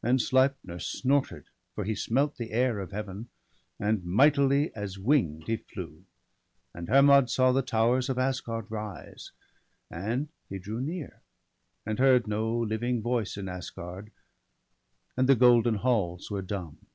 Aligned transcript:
And 0.00 0.20
Sleipner 0.22 0.78
snorted, 0.78 1.48
for 1.74 1.82
he 1.82 1.96
smelt 1.96 2.36
the 2.36 2.52
air 2.52 2.78
Of 2.78 2.92
Heaven; 2.92 3.30
and 3.80 4.04
mightily, 4.04 4.72
as 4.76 4.96
wing'd, 4.96 5.42
he 5.48 5.56
flew. 5.56 6.04
And 6.72 6.86
Hermod 6.88 7.28
saw 7.28 7.50
the 7.50 7.62
towers 7.62 8.08
of 8.08 8.16
Asgard 8.16 8.70
rise; 8.70 9.32
And 9.90 10.28
he 10.48 10.60
drew 10.60 10.80
near, 10.80 11.20
and 11.84 11.98
heard 11.98 12.28
no 12.28 12.56
living 12.56 13.02
voice 13.02 13.36
In 13.36 13.48
Asgard; 13.48 14.12
and 15.16 15.28
the 15.28 15.34
golden 15.34 15.74
halls 15.74 16.30
were 16.30 16.42
dumb. 16.42 16.86